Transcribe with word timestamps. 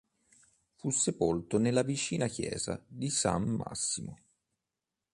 Fu 0.77 0.89
sepolto 0.89 1.59
nella 1.59 1.83
vicina 1.83 2.25
Chiesa 2.25 2.83
di 2.87 3.07
San 3.11 3.43
Massimo. 3.43 4.17